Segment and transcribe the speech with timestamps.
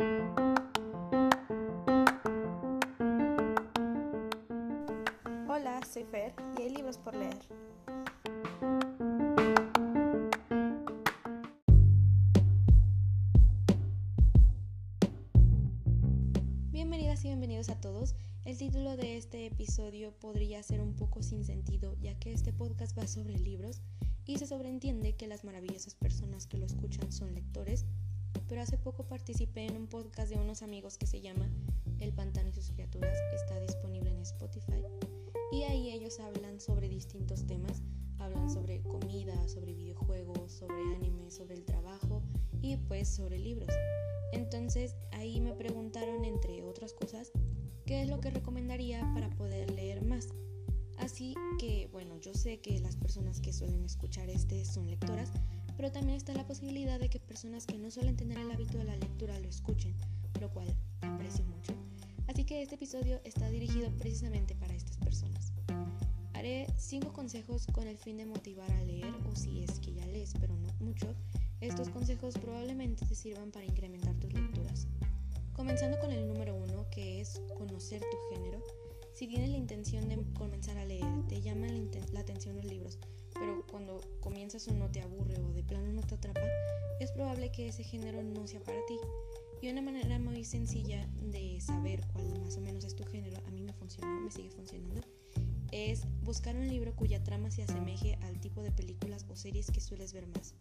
[0.00, 0.14] Hola,
[5.92, 7.36] soy Fer y hay libros por leer.
[16.70, 18.14] Bienvenidas y bienvenidos a todos.
[18.44, 22.96] El título de este episodio podría ser un poco sin sentido, ya que este podcast
[22.96, 23.82] va sobre libros
[24.24, 27.84] y se sobreentiende que las maravillosas personas que lo escuchan son lectores,
[28.48, 31.48] pero hace poco participé en un podcast de unos amigos que se llama
[32.00, 34.82] El pantano y sus criaturas, está disponible en Spotify,
[35.52, 37.82] y ahí ellos hablan sobre distintos temas,
[38.18, 42.22] hablan sobre comida, sobre videojuegos, sobre anime, sobre el trabajo
[42.62, 43.70] y pues sobre libros.
[44.32, 47.32] Entonces ahí me preguntaron, entre otras cosas,
[47.86, 50.28] qué es lo que recomendaría para poder leer más.
[50.98, 55.30] Así que, bueno, yo sé que las personas que suelen escuchar este son lectoras,
[55.78, 58.84] pero también está la posibilidad de que personas que no suelen tener el hábito de
[58.84, 59.94] la lectura lo escuchen,
[60.40, 61.72] lo cual aprecio mucho.
[62.26, 65.52] Así que este episodio está dirigido precisamente para estas personas.
[66.34, 70.04] Haré 5 consejos con el fin de motivar a leer, o si es que ya
[70.06, 71.14] lees, pero no mucho,
[71.60, 74.88] estos consejos probablemente te sirvan para incrementar tus lecturas.
[75.52, 78.64] Comenzando con el número uno, que es conocer tu género.
[79.14, 82.98] Si tienes la intención de comenzar a leer, te llaman la, atención los libros,
[83.38, 86.46] pero cuando comienzas uno te aburre o de plano no te atrapa,
[87.00, 88.98] es probable que ese género no sea para ti.
[89.60, 93.50] Y una manera muy sencilla de saber cuál más o menos es tu género, a
[93.50, 95.00] mí me funcionó, me sigue funcionando,
[95.72, 99.80] es buscar un libro cuya trama se asemeje al tipo de películas o series que
[99.80, 100.54] sueles ver más.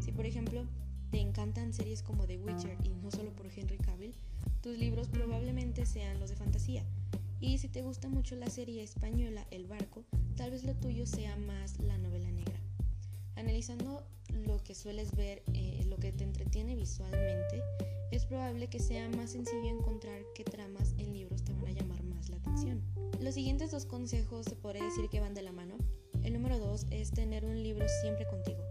[0.00, 0.66] Si por ejemplo
[1.10, 4.14] te encantan series como The Witcher y no solo por Henry Cavill,
[4.60, 6.84] tus libros probablemente sean los de fantasía.
[7.40, 9.85] Y si te gusta mucho la serie española El Barco,
[10.46, 12.54] tal vez lo tuyo sea más la novela negra.
[13.34, 14.06] Analizando
[14.46, 17.60] lo que sueles ver, eh, lo que te entretiene visualmente,
[18.12, 22.00] es probable que sea más sencillo encontrar qué tramas en libros te van a llamar
[22.04, 22.80] más la atención.
[23.20, 25.78] Los siguientes dos consejos se podría decir que van de la mano.
[26.22, 28.62] El número dos es tener un libro siempre contigo.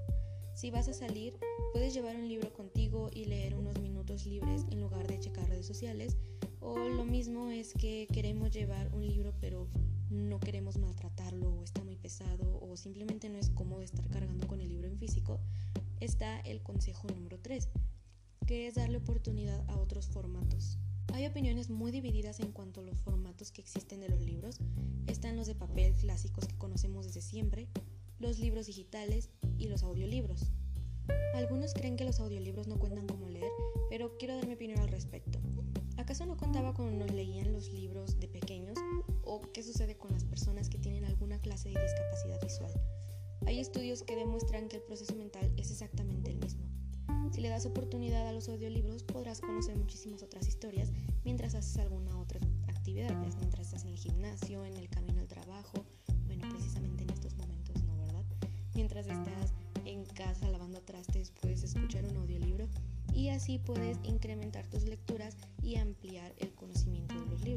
[0.53, 1.37] Si vas a salir,
[1.73, 5.65] puedes llevar un libro contigo y leer unos minutos libres en lugar de checar redes
[5.65, 6.15] sociales.
[6.61, 9.67] O lo mismo es que queremos llevar un libro pero
[10.15, 14.61] no queremos maltratarlo o está muy pesado o simplemente no es cómodo estar cargando con
[14.61, 15.39] el libro en físico.
[15.99, 17.69] Está el consejo número 3,
[18.47, 20.77] que es darle oportunidad a otros formatos.
[21.13, 24.57] Hay opiniones muy divididas en cuanto a los formatos que existen de los libros.
[25.07, 27.67] Están los de papel clásicos que conocemos desde siempre,
[28.19, 30.51] los libros digitales y los audiolibros.
[31.35, 33.51] Algunos creen que los audiolibros no cuentan como leer,
[33.89, 35.39] pero quiero dar mi opinión al respecto.
[35.97, 38.77] ¿Acaso no contaba cuando nos leían los libros de pequeños?
[39.25, 42.71] ¿O qué sucede con las personas que tienen alguna clase de discapacidad visual?
[43.47, 46.63] Hay estudios que demuestran que el proceso mental es exactamente el mismo.
[47.31, 50.91] Si le das oportunidad a los audiolibros podrás conocer muchísimas otras historias
[51.23, 55.85] mientras haces alguna otra actividad, mientras estás en el gimnasio, en el camino al trabajo,
[56.27, 58.23] bueno, precisamente en estos momentos no, ¿verdad?
[58.73, 59.53] Mientras estás
[59.85, 62.67] en casa lavando trastes puedes escuchar un audiolibro
[63.13, 67.54] y así puedes incrementar tus lecturas y ampliar el conocimiento de los libros.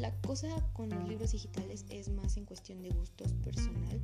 [0.00, 4.00] La cosa con los libros digitales es más en cuestión de gustos personal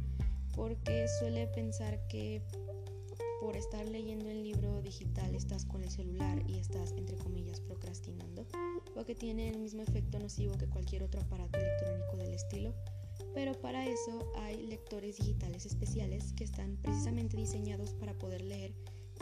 [0.55, 2.43] porque suele pensar que
[3.41, 8.47] por estar leyendo el libro digital estás con el celular y estás entre comillas procrastinando
[8.95, 12.75] o que tiene el mismo efecto nocivo que cualquier otro aparato electrónico del estilo.
[13.33, 18.75] Pero para eso hay lectores digitales especiales que están precisamente diseñados para poder leer,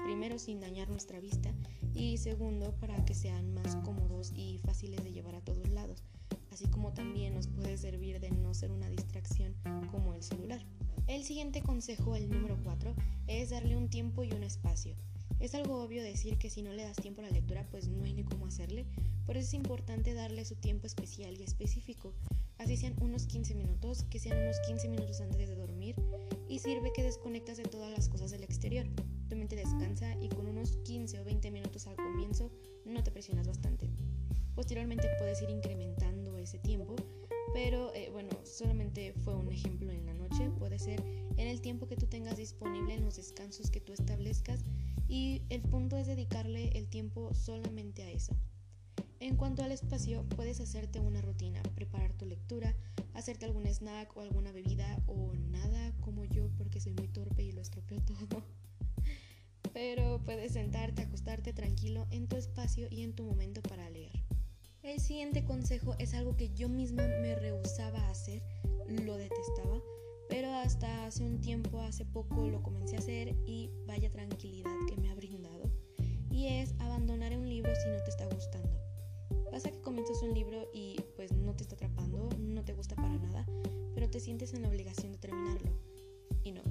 [0.05, 1.55] primero sin dañar nuestra vista
[1.95, 6.03] y segundo para que sean más cómodos y fáciles de llevar a todos lados,
[6.55, 9.57] así como también nos puede servir de no ser una distracción
[9.91, 10.65] como el celular.
[11.09, 12.95] El siguiente consejo, el número 4,
[13.27, 14.95] es darle un tiempo y un espacio.
[15.41, 18.05] Es algo obvio decir que si no le das tiempo a la lectura, pues no
[18.05, 18.87] hay ni cómo hacerle,
[19.27, 22.15] por eso es importante darle su tiempo especial y específico,
[22.59, 25.97] así sean unos 15 minutos, que sean unos 15 minutos antes de dormir
[26.49, 28.87] y sirve que desconectas de todas las cosas del exterior.
[29.34, 32.53] Tu mente descansa y con unos 15 o 20 minutos al comienzo
[32.84, 33.91] no te presionas bastante.
[34.55, 36.94] Posteriormente puedes ir incrementando ese tiempo,
[37.53, 41.03] pero eh, bueno, solamente fue un ejemplo en la noche, puede ser
[41.37, 44.61] en el tiempo que tú tengas disponible, en los descansos que tú establezcas
[45.09, 48.37] y el punto es dedicarle el tiempo solamente a eso.
[49.19, 52.73] En cuanto al espacio, puedes hacerte una rutina, preparar tu lectura,
[53.14, 57.50] hacerte algún snack o alguna bebida o nada como yo porque soy muy torpe y
[57.50, 58.44] lo estropeo todo.
[59.75, 64.25] Pero puedes sentarte, acostarte tranquilo en tu espacio y en tu momento para leer.
[64.82, 68.43] El siguiente consejo es algo que yo misma me rehusaba a hacer,
[68.88, 69.82] lo detestaba,
[70.31, 74.97] pero hasta hace un tiempo, hace poco lo comencé a hacer y vaya tranquilidad que
[74.97, 75.71] me ha brindado
[76.35, 78.76] y es abandonar un libro si no te está gustando.
[79.50, 83.17] Pasa que comienzas un libro y pues no te está atrapando, no te gusta para
[83.17, 83.47] nada,
[83.94, 85.71] pero te sientes en la obligación de terminarlo.
[86.43, 86.62] Y no,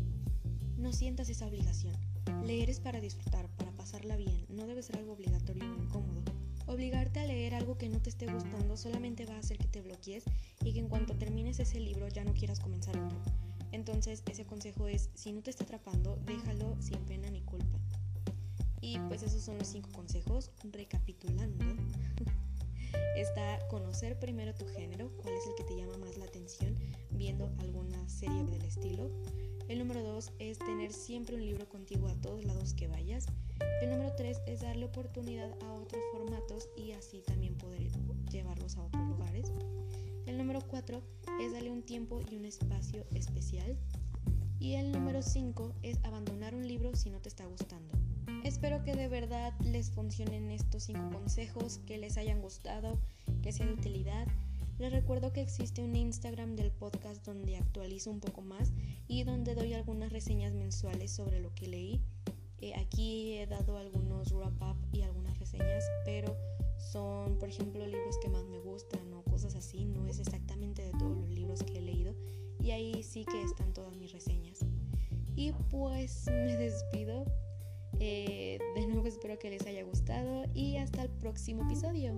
[0.77, 1.95] no sientas esa obligación.
[2.43, 6.21] Leer es para disfrutar, para pasarla bien, no debe ser algo obligatorio o incómodo.
[6.65, 9.81] Obligarte a leer algo que no te esté gustando solamente va a hacer que te
[9.81, 10.23] bloquees
[10.63, 13.17] y que en cuanto termines ese libro ya no quieras comenzar otro.
[13.71, 17.79] Entonces ese consejo es, si no te está atrapando, déjalo sin pena ni culpa.
[18.81, 20.51] Y pues esos son los cinco consejos.
[20.63, 21.65] Recapitulando,
[23.15, 26.75] está conocer primero tu género, cuál es el que te llama más la atención
[27.11, 29.09] viendo alguna serie del estilo.
[29.67, 33.27] El número dos es tener siempre un libro contigo a todos lados que vayas.
[33.81, 37.91] El número tres es darle oportunidad a otros formatos y así también poder
[38.29, 39.51] llevarlos a otros lugares.
[40.25, 41.01] El número cuatro
[41.41, 43.77] es darle un tiempo y un espacio especial.
[44.59, 47.93] Y el número cinco es abandonar un libro si no te está gustando.
[48.43, 52.99] Espero que de verdad les funcionen estos cinco consejos, que les hayan gustado,
[53.41, 54.27] que sea de utilidad.
[54.79, 58.73] Les recuerdo que existe un Instagram del podcast donde actualizo un poco más
[59.07, 62.01] y donde doy algunas reseñas mensuales sobre lo que leí.
[62.59, 66.35] Eh, aquí he dado algunos wrap up y algunas reseñas, pero
[66.77, 69.85] son, por ejemplo, libros que más me gustan o cosas así.
[69.85, 72.13] No es exactamente de todos los libros que he leído
[72.59, 74.59] y ahí sí que están todas mis reseñas.
[75.33, 77.25] Y pues me despido.
[77.99, 82.13] Eh, de nuevo espero que les haya gustado y hasta el próximo episodio.